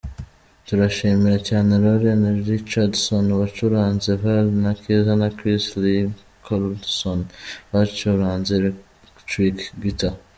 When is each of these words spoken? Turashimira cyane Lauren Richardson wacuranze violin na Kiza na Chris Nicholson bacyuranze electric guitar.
Turashimira 0.67 1.37
cyane 1.49 1.71
Lauren 1.83 2.23
Richardson 2.49 3.25
wacuranze 3.39 4.09
violin 4.21 4.57
na 4.65 4.73
Kiza 4.81 5.13
na 5.21 5.29
Chris 5.37 5.63
Nicholson 5.83 7.19
bacyuranze 7.71 8.51
electric 8.59 9.57
guitar. 9.83 10.15